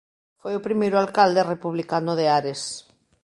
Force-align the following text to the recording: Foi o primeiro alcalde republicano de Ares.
Foi 0.41 0.53
o 0.55 0.63
primeiro 0.67 0.97
alcalde 1.03 1.47
republicano 1.53 2.11
de 2.19 2.25
Ares. 2.37 2.61